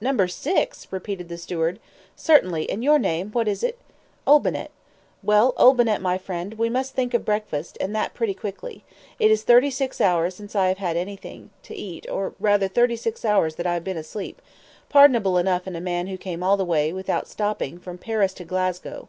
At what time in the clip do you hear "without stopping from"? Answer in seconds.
16.94-17.98